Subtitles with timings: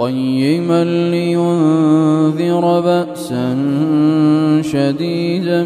[0.00, 3.56] قيما لينذر بأسا
[4.62, 5.64] شديدا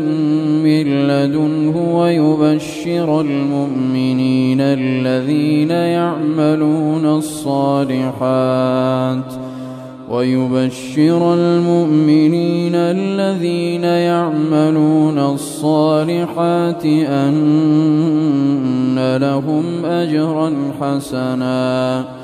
[0.64, 8.24] من لدنه ويبشر المؤمنين الذين يعملون الصالحات
[10.10, 17.36] ويبشر المؤمنين الذين يعملون الصالحات أن
[19.16, 22.23] لهم أجرا حسنا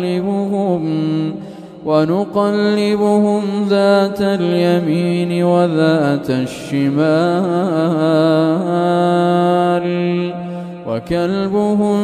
[1.85, 7.01] ونقلبهم ذات اليمين وذات الشمال
[10.87, 11.97] وكلبهم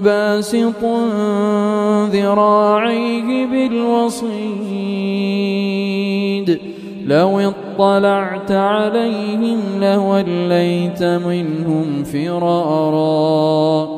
[0.00, 0.84] باسط
[2.12, 4.38] ذراعيه بالوصيد
[7.06, 13.97] لو اطلعت عليهم لوليت منهم فرارا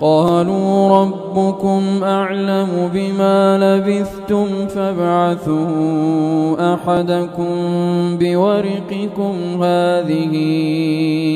[0.00, 7.54] قالوا ربكم أعلم بما لبثتم فابعثوا أحدكم
[8.18, 10.32] بورقكم هذه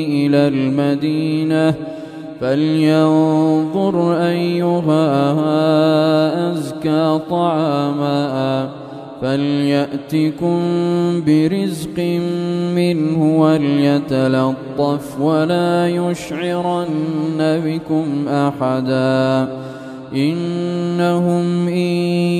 [0.09, 1.73] إلى المدينة
[2.41, 5.31] فلينظر أيها
[6.51, 8.84] أزكى طعاما.
[9.25, 10.59] فليأتكم
[11.25, 11.99] برزق
[12.75, 19.47] منه وليتلطف ولا يشعرن بكم أحدا.
[20.15, 21.75] إنهم إن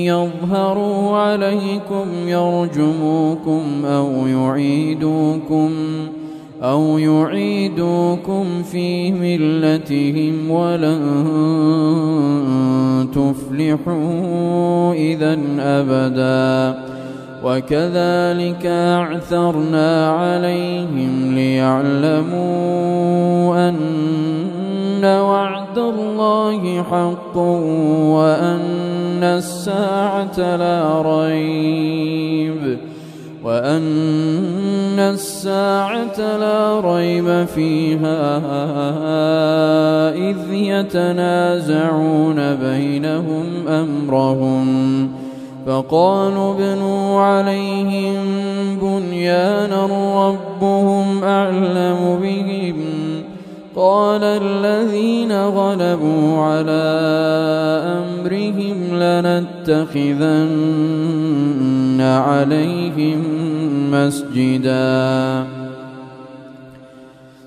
[0.06, 5.70] يظهروا عليكم يرجموكم أو يعيدوكم
[6.62, 11.00] أو يعيدوكم في ملتهم ولن
[13.14, 16.78] تفلحوا إذا أبدا.
[17.44, 22.48] وكذلك أعثرنا عليهم ليعلموا
[23.68, 27.36] أن وعد الله حق
[28.16, 32.95] وأن الساعة لا ريب.
[33.46, 38.38] وأن الساعة لا ريب فيها
[40.14, 44.66] إذ يتنازعون بينهم أمرهم
[45.66, 48.16] فقالوا ابنوا عليهم
[48.82, 49.86] بنيانا
[50.26, 52.76] ربهم أعلم بهم
[53.76, 56.86] قال الذين غلبوا على
[58.26, 60.00] أمرهم لنتخذن
[62.00, 63.22] عليهم
[63.90, 65.44] مسجدا.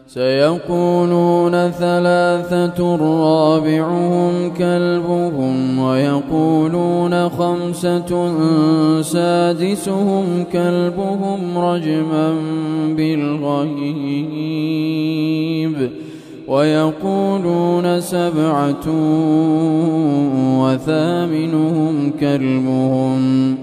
[0.07, 8.11] سيقولون ثلاثة رابعهم كلبهم ويقولون خمسة
[9.01, 12.33] سادسهم كلبهم رجما
[12.97, 14.29] بالغيب.
[16.49, 18.87] ويقولون سبعة
[20.61, 23.55] وثامنهم كلبهم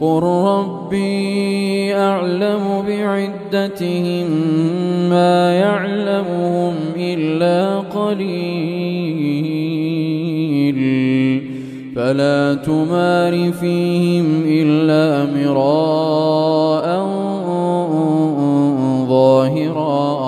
[0.00, 4.30] قل ربي أعلم بعدتهم
[5.10, 8.78] ما يعلمهم إلا قليل
[11.96, 16.88] فلا تمار فيهم إلا مراء
[19.08, 20.27] ظاهرا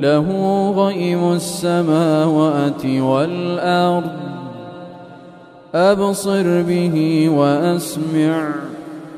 [0.00, 0.26] له
[0.70, 4.10] غيم السماوات والأرض.
[5.74, 8.48] أبصر به وأسمع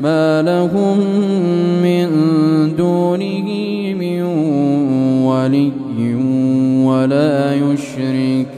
[0.00, 0.98] ما لهم
[1.82, 2.08] من
[2.76, 3.48] دونه
[3.94, 4.22] من
[5.26, 5.72] ولي
[6.84, 8.57] ولا يشرك.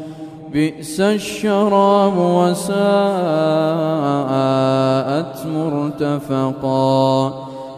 [0.53, 2.75] بئس الشراب وساءت
[5.55, 7.33] مرتفقا.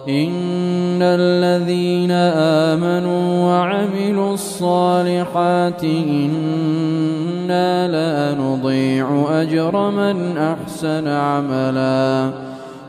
[0.09, 12.31] إن الذين آمنوا وعملوا الصالحات إنا لا نضيع أجر من أحسن عملا.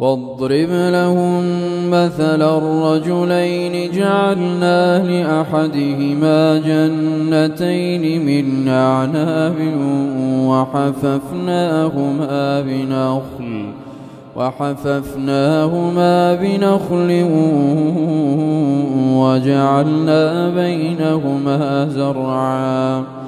[0.00, 1.42] واضرب لهم
[1.90, 9.56] مثل الرجلين جعلنا لأحدهما جنتين من أعناب
[10.48, 13.66] وحففناهما بنخل
[14.36, 17.26] وحففناهما بنخل
[19.14, 23.23] وجعلنا بينهما زرعا.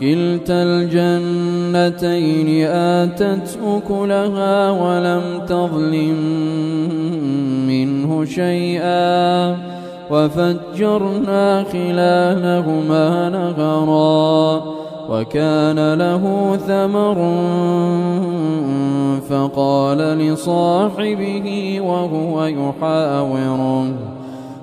[0.00, 6.16] كلتا الجنتين آتت أكلها ولم تظلم
[7.66, 9.56] منه شيئا
[10.10, 14.62] وفجرنا خلالهما نهرا
[15.10, 17.18] وكان له ثمر
[19.28, 24.19] فقال لصاحبه وهو يحاوره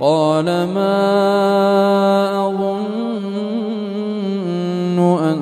[0.00, 0.96] قال ما
[2.46, 2.84] أظن
[4.98, 5.38] أن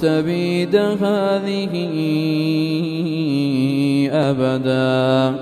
[0.00, 1.72] تبيد هذه
[4.12, 5.36] أبدا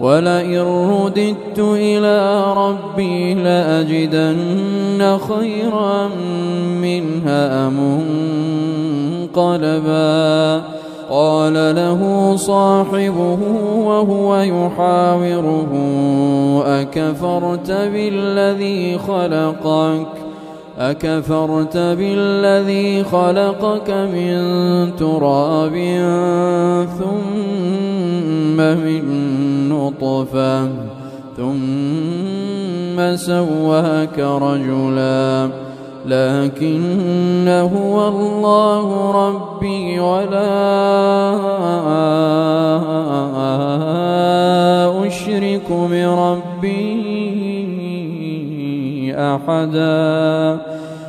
[0.00, 6.08] ولئن رددت إلى ربي لأجدن خيرا
[6.82, 7.68] منها
[9.28, 10.62] منقلبا
[11.10, 13.38] قال له صاحبه
[13.76, 15.72] وهو يحاوره
[16.66, 20.06] أكفرت بالذي خلقك
[20.78, 24.36] أكفرت بالذي خلقك من
[24.96, 25.74] تراب
[26.98, 27.97] ثم
[28.60, 30.68] من نطفة
[31.36, 35.48] ثم سواك رجلا.
[36.06, 40.58] لكن هو الله ربي ولا
[45.06, 46.88] أشرك بربي
[49.16, 50.60] أحدا.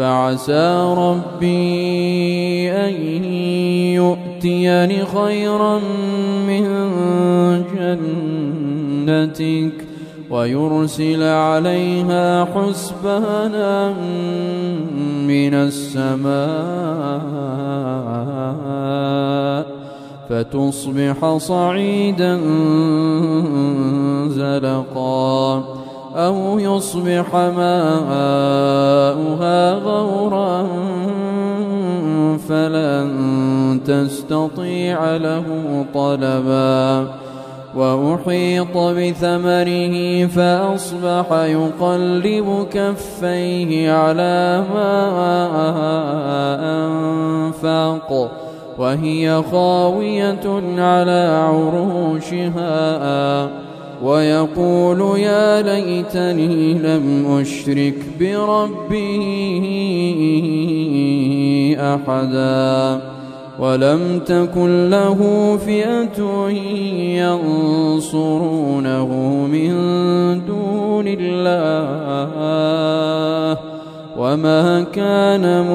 [0.00, 3.24] فعسى ربي أن
[3.94, 5.80] يؤتيني خيرا
[6.48, 6.64] من
[9.06, 9.86] جنتك
[10.30, 13.92] ويرسل عليها حسبانا
[15.28, 16.40] من السماء
[20.28, 22.40] فتصبح صعيدا
[24.28, 25.79] زلقا
[26.16, 27.72] أو يصبح ماؤها
[29.74, 30.66] غورا
[32.48, 35.44] فلن تستطيع له
[35.94, 37.06] طلبا.
[37.76, 45.08] وأحيط بثمره فأصبح يقلب كفيه على ما
[46.86, 48.30] أنفق
[48.78, 50.46] وهي خاوية
[50.78, 52.80] على عروشها.
[54.02, 59.00] ويقول يا ليتني لم أشرك بربي
[61.80, 63.00] أحدا
[63.58, 65.18] ولم تكن له
[65.66, 66.48] فئة
[67.20, 69.08] ينصرونه
[69.52, 69.70] من
[70.46, 72.30] دون الله
[74.18, 75.66] وما كان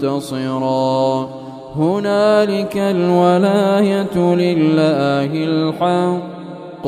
[0.00, 1.41] منتصرا
[1.76, 6.86] هنالك الولاية لله الحق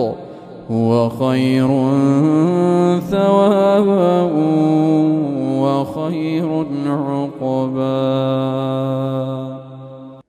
[0.71, 1.69] هو خير
[3.00, 4.23] ثوابا
[5.61, 7.94] وخير عقبا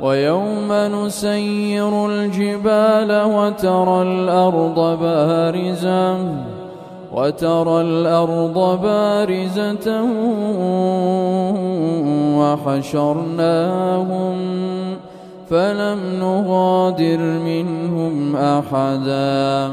[0.00, 6.16] ويوم نسير الجبال وترى الأرض بارزة
[7.12, 10.02] وترى الأرض بارزة
[12.38, 14.36] وحشرناهم
[15.50, 19.72] فلم نغادر منهم أحدا.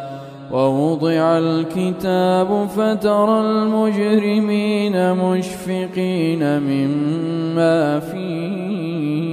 [0.53, 9.31] ووضع الكتاب فترى المجرمين مشفقين مما فيه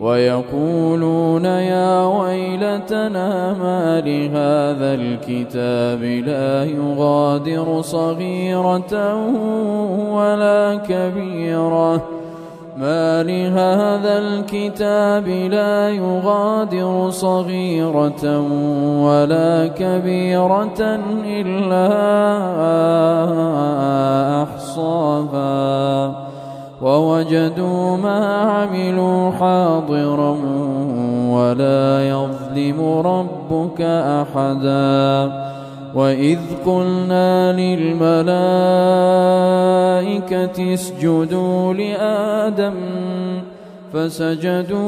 [0.00, 9.14] ويقولون يا ويلتنا ما لهذا الكتاب لا يغادر صغيرة
[10.12, 12.15] ولا كبيرة
[12.76, 18.40] ما لهذا الكتاب لا يغادر صغيرة
[19.00, 20.80] ولا كبيرة
[21.24, 21.86] إلا
[24.42, 26.26] أحصاها
[26.82, 30.36] ووجدوا ما عملوا حاضرا
[31.30, 35.32] ولا يظلم ربك أحدا
[35.96, 38.26] وإذ قلنا للملائكة
[40.74, 42.74] اسجدوا لآدم
[43.92, 44.84] فسجدوا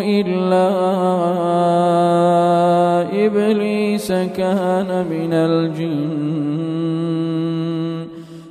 [0.00, 0.68] إلا
[3.26, 6.42] إبليس كان من الجن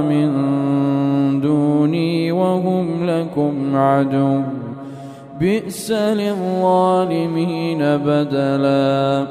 [0.00, 0.30] من
[1.40, 4.40] دوني وهم لكم عدو.
[5.40, 9.26] بئس للظالمين بدلا.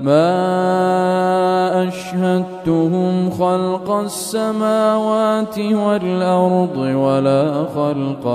[0.00, 8.26] ما أشهدتهم خلق السماوات والأرض ولا خلق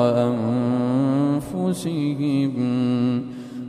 [1.52, 2.54] أنفسهم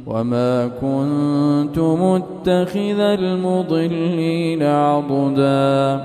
[0.07, 6.05] وما كنت متخذ المضلين عضدا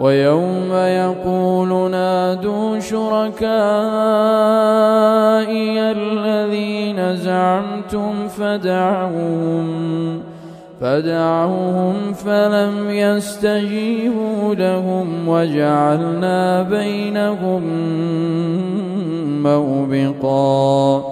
[0.00, 3.50] ويوم يقول نادوا شركائي
[5.80, 10.20] الذين زعمتم فدعوهم
[10.80, 17.62] فدعوهم فلم يستجيبوا لهم وجعلنا بينهم
[19.42, 21.04] موبقا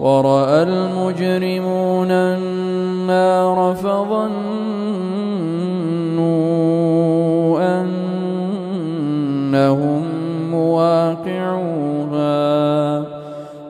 [0.00, 4.28] ورأى المجرمون النار فظنوا
[7.80, 10.04] أنهم
[10.50, 11.37] مواقعوها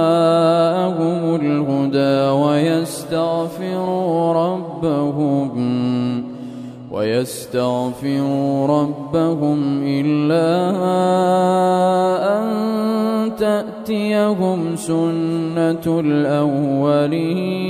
[0.00, 5.50] جاءهم الهدى ويستغفروا ربهم
[6.90, 10.50] ويستغفروا ربهم إلا
[12.38, 12.46] أن
[13.36, 17.60] تأتيهم سنة الأولين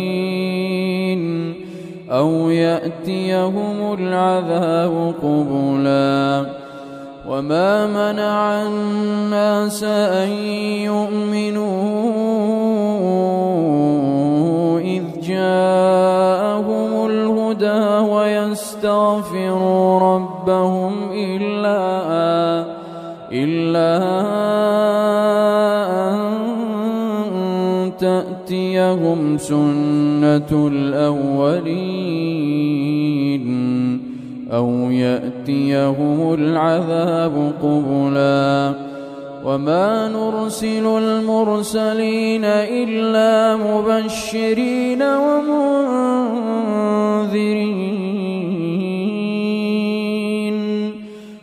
[2.10, 6.59] أو يأتيهم العذاب قبلا
[7.30, 10.28] وما منع الناس أن
[10.82, 11.70] يؤمنوا
[14.80, 21.80] إذ جاءهم الهدى ويستغفروا ربهم إلا
[23.32, 23.96] إلا
[26.10, 26.18] أن
[27.98, 32.00] تأتيهم سنة الأولين
[34.52, 38.74] أو يأتيهم العذاب قبلا.
[39.44, 45.90] وما نرسل المرسلين إلا مبشرين ومنذرين.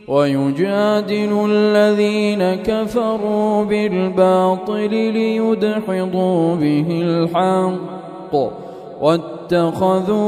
[0.07, 8.33] ويجادل الذين كفروا بالباطل ليدحضوا به الحق.
[9.51, 10.19] واتخذوا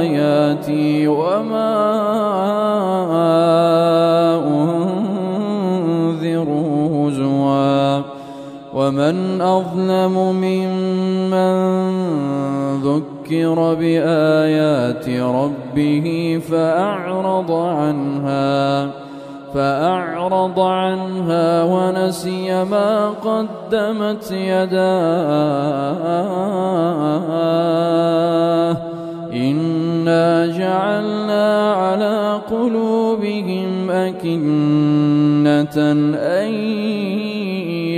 [0.00, 1.76] آياتي وما
[6.14, 8.02] أنذروا هزوا
[8.74, 11.56] ومن أظلم ممن
[12.82, 19.05] ذكر بآيات ربه فأعرض عنها
[19.54, 25.66] فأعرض عنها ونسي ما قدمت يداه.
[29.32, 35.76] إنا جعلنا على قلوبهم أكنة
[36.16, 36.52] أن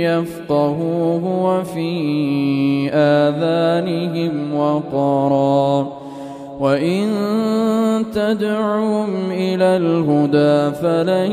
[0.03, 5.99] يفقهوه وفي آذانهم وقرا.
[6.59, 7.07] وإن
[8.13, 11.31] تدعهم إلى الهدى فلن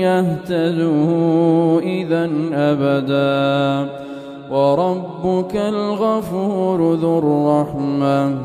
[0.00, 3.90] يهتدوا إذا أبدا
[4.50, 8.38] وربك الغفور ذو الرحمة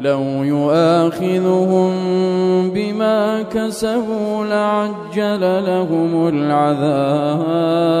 [0.00, 1.90] لو يؤاخذهم
[2.70, 8.00] بما كسبوا لعجل لهم العذاب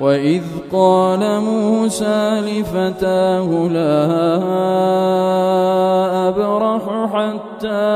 [0.00, 4.06] وإذ قال موسى لفتاه لا
[6.28, 7.90] أبرح حتى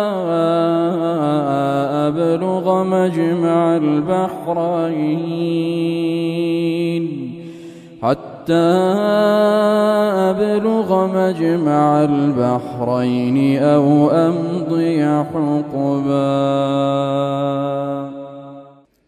[2.06, 5.04] أبلغ مجمع البحرين.
[8.02, 8.52] حتى
[10.30, 16.14] أبلغ مجمع البحرين أو أمضي حقباً.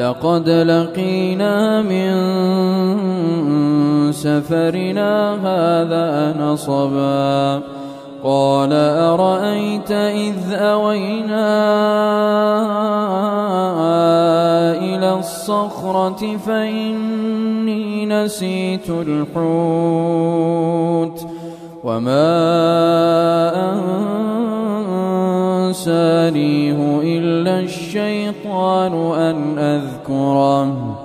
[0.00, 2.12] لقد لقينا من
[4.12, 7.62] سفرنا هذا نصبا.
[8.24, 11.48] قال أرأيت إذ أوينا
[14.72, 19.40] إلى الصخرة فإني نسيت الحوت
[21.84, 22.40] وما
[25.70, 30.98] أنسانيه إلا الشيطان أن أذكره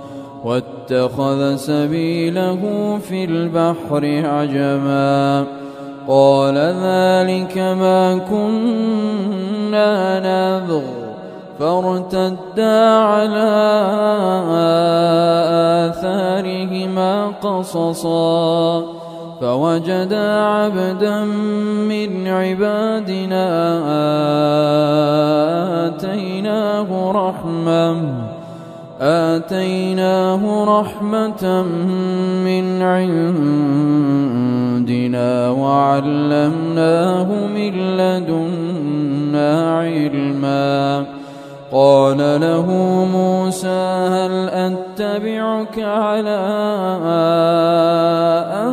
[0.44, 2.60] واتخذ سبيله
[3.08, 5.46] في البحر عجما
[6.08, 10.82] قال ذلك ما كنا نبغ
[11.58, 13.50] فارتدا على
[15.90, 18.95] آثارهما قصصا.
[19.40, 21.24] فوجدا عبدا
[21.88, 23.46] من عبادنا
[25.86, 27.96] آتيناه رحمة
[29.00, 31.62] آتيناه رحمة
[32.44, 33.90] من عندنا
[35.50, 41.04] وعلمناه من لدنا علما.
[41.72, 42.66] قال له
[43.12, 46.40] موسى هل أتبعك على
[48.54, 48.72] أن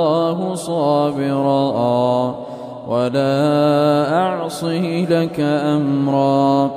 [0.00, 2.34] الله صابرا
[2.88, 6.70] ولا أعصي لك أمرا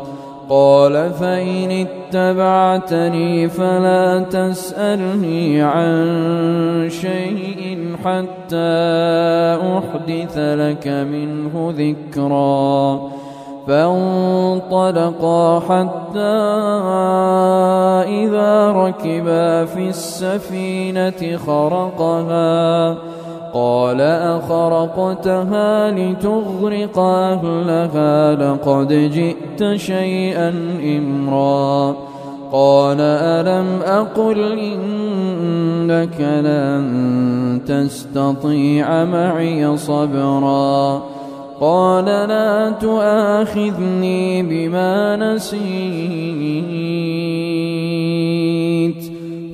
[0.49, 8.73] قال فإن اتبعتني فلا تسألني عن شيء حتى
[9.77, 13.09] أحدث لك منه ذكرا
[13.67, 16.19] فانطلقا حتى
[18.07, 22.97] إذا ركبا في السفينة خرقها
[23.53, 30.49] قال أخرقتها لتغرق أهلها لقد جئت شيئا
[30.97, 31.95] إمرا.
[32.51, 41.03] قال ألم أقل إنك لن تستطيع معي صبرا.
[41.61, 46.63] قال لا تؤاخذني بما نسيت.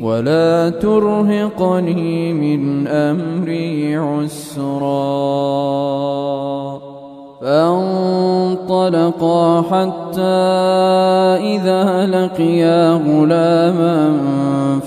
[0.01, 4.99] ولا ترهقني من أمري عسرا.
[7.41, 10.21] فانطلقا حتى
[11.55, 14.12] إذا لقيا غلاما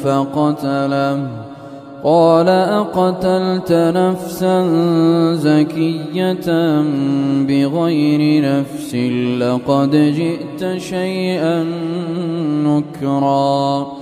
[0.05, 1.29] فقتله
[2.05, 4.66] قال أقتلت نفسا
[5.35, 6.48] زكية
[7.48, 8.94] بغير نفس
[9.38, 11.64] لقد جئت شيئا
[12.64, 14.02] نكرا.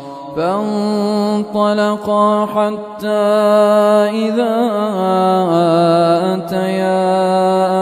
[0.35, 3.07] فانطلقا حتى
[4.25, 4.55] إذا
[6.33, 7.01] أتيا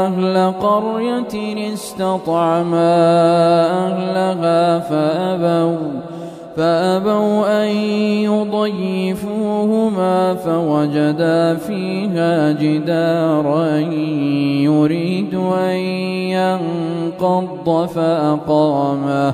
[0.05, 2.95] أهل قرية استطعما
[3.87, 5.77] أهلها فأبوا
[6.57, 7.69] فأبوا أن
[8.27, 13.77] يضيفوهما فوجدا فيها جدارا
[14.67, 15.75] يريد أن
[16.35, 19.33] ينقض فأقامه.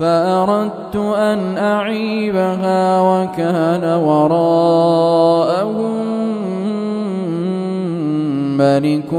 [0.00, 5.30] فأردت أن أعيبها وكان وراءهم
[8.56, 9.12] ملك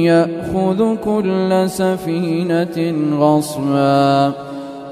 [0.04, 4.34] يأخذ كل سفينة غصبا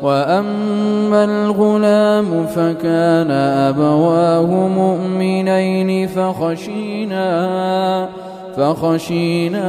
[0.06, 7.30] وأما الغلام فكان أبواه مؤمنين فخشينا
[8.58, 9.68] فخشينا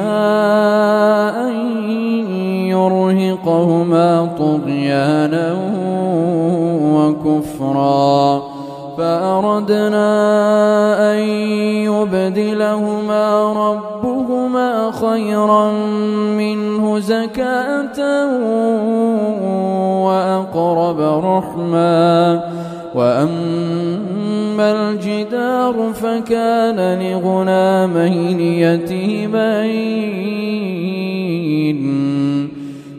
[1.48, 1.54] أن
[2.68, 5.56] يرهقهما طغيانا
[6.94, 8.55] وكفرا
[8.98, 10.08] فأردنا
[11.12, 11.18] أن
[11.88, 15.72] يبدلهما ربهما خيرا
[16.38, 18.26] منه زكاة
[20.04, 22.40] وأقرب رحما.
[22.94, 30.06] وأما الجدار فكان لغلامين يتيمين.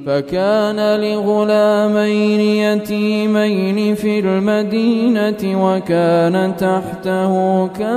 [0.08, 7.93] فكان لغلامين يتيمين في المدينة وكان تحته كنز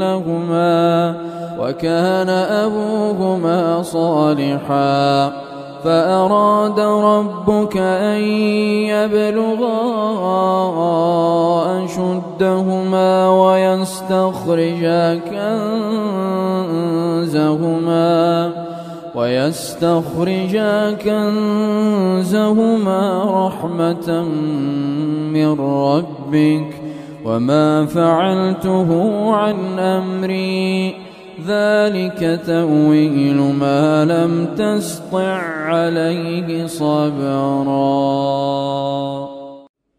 [0.00, 1.14] لهما
[1.58, 5.32] وكان أبوهما صالحا.
[5.84, 8.20] فأراد ربك أن
[8.90, 9.80] يبلغا
[11.84, 15.20] أشدهما ويستخرجا
[17.30, 18.59] كنزهما.
[19.14, 22.44] ويستخرجا كنزهما
[23.46, 24.22] رحمة
[25.32, 26.74] من ربك
[27.24, 28.90] وما فعلته
[29.34, 30.94] عن أمري.
[31.46, 37.70] ذلك تأويل ما لم تسطع عليه صبرا.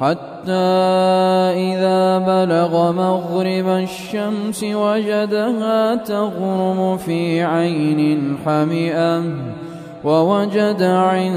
[0.00, 0.52] حتى
[1.60, 9.22] إذا بلغ مغرب الشمس وجدها تغرم في عين حمئة
[10.04, 11.28] ووجد عندها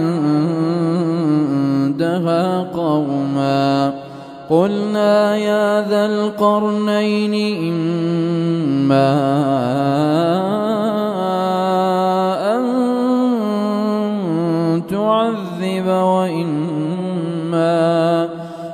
[2.62, 3.94] قوما
[4.50, 7.34] قلنا يا ذا القرنين
[7.74, 9.14] إما
[12.56, 12.64] أن
[14.90, 16.84] تعذب وإما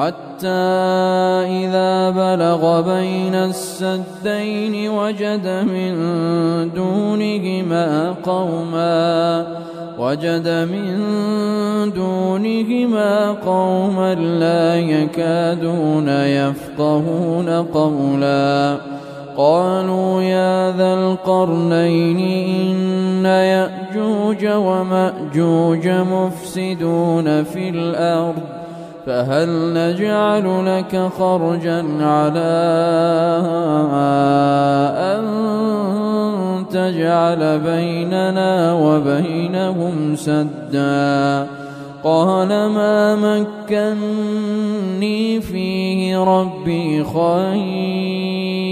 [0.00, 0.48] حتى
[1.60, 5.92] إذا بلغ بين السدين وجد من
[6.74, 9.46] دونهما قوما
[9.98, 10.86] وجد من
[11.92, 18.76] دونهما قوما لا يكادون يفقهون قولا.
[19.36, 22.20] قالوا يا ذا القرنين
[23.20, 28.59] إن يأجوج ومأجوج مفسدون في الأرض.
[29.06, 32.52] فهل نجعل لك خرجا على
[34.98, 35.24] أن
[36.70, 41.46] تجعل بيننا وبينهم سدا؟
[42.04, 43.16] قال ما
[43.70, 48.70] مكني فيه ربي خير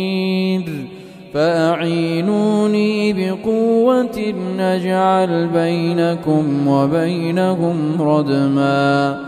[1.35, 9.28] فأعينوني بقوة نجعل بينكم وبينهم ردما.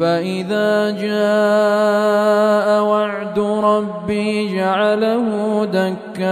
[0.00, 6.26] فإذا جاء وعد ربي جعله دكاء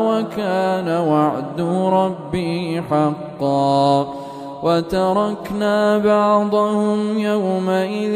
[0.00, 1.60] وكان وعد
[1.92, 4.14] ربي حقا
[4.62, 8.14] وتركنا بعضهم يومئذ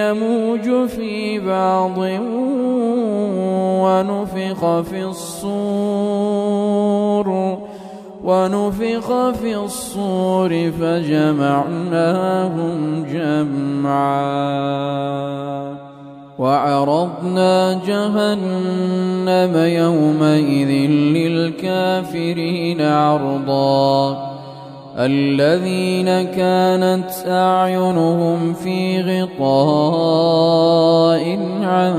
[0.00, 1.98] يموج في بعض
[3.82, 6.19] ونفخ في الصور
[8.30, 12.76] ونفخ في الصور فجمعناهم
[13.12, 14.30] جمعا.
[16.38, 24.30] وعرضنا جهنم يومئذ للكافرين عرضا.
[24.98, 31.24] الذين كانت أعينهم في غطاء
[31.62, 31.94] عن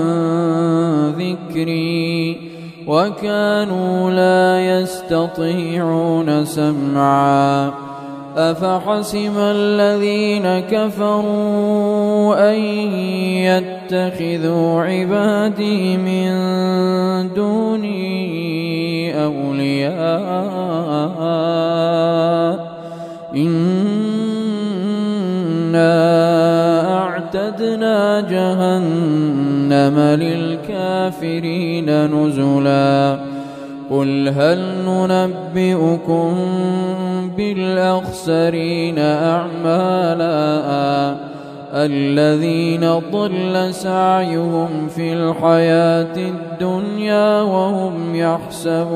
[1.19, 2.50] ذكري.
[2.87, 7.71] وكانوا لا يستطيعون سمعا.
[8.37, 12.59] أفحسب الذين كفروا أن
[13.43, 16.31] يتخذوا عبادي من
[17.33, 19.91] دوني أولياء
[23.35, 24.61] إنا
[27.35, 33.19] أعتدنا جهنم للكافرين نزلا.
[33.91, 36.35] قل هل ننبئكم
[37.37, 40.31] بالأخسرين أعمالا؟
[41.73, 48.91] الذين ضل سعيهم في الحياة الدنيا وهم يحسبون.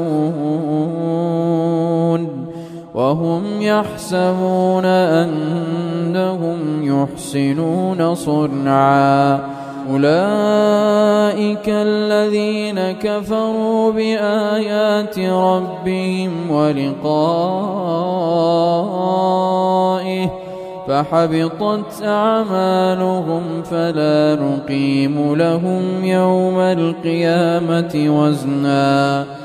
[2.95, 9.39] وهم يحسبون أنهم يحسنون صنعا.
[9.91, 16.95] أولئك الذين كفروا بآيات ربهم ولقائه
[20.87, 29.44] فحبطت أعمالهم فلا نقيم لهم يوم القيامة وزناً.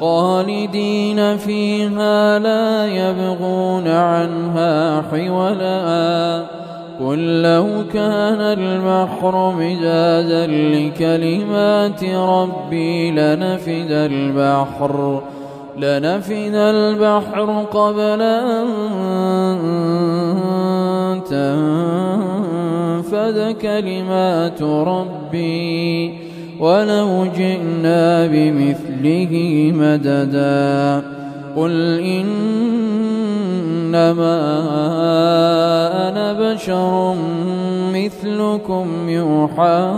[0.00, 6.44] خالدين فيها لا يبغون عنها حولا.
[7.00, 15.22] قل لو كان البحر مجازا لكلمات ربي لنفد البحر
[15.78, 18.66] لنفد البحر قبل أن
[23.06, 26.25] تنفد كلمات ربي.
[26.60, 31.02] ولو جئنا بمثله مددا.
[31.56, 32.76] قل إنما
[36.08, 37.14] أنا بشر
[37.94, 39.92] مثلكم يوحى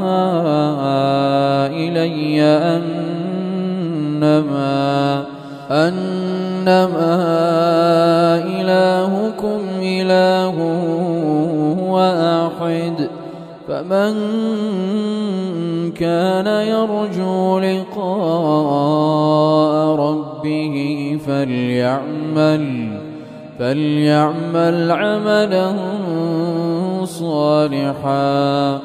[1.72, 2.42] إلي
[4.02, 5.24] أنما
[5.70, 7.14] أنما
[8.46, 10.56] إلهكم إله
[11.88, 13.08] واحد
[13.68, 14.14] فمن
[15.90, 18.98] كان يرجو لقاء
[19.96, 22.98] ربه فليعمل
[23.58, 25.74] فليعمل عملا
[27.04, 28.80] صالحا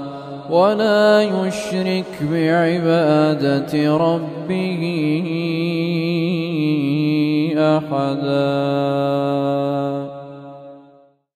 [0.50, 4.84] ولا يشرك بعبادة ربه
[7.58, 8.54] أحدا.